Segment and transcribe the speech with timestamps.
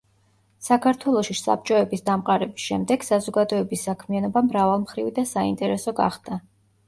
[0.67, 6.41] საქართველოში საბჭოების დამყარების შემდეგ საზოგადოების საქმიანობა მრავალმხრივი და საინტერესო გახდა.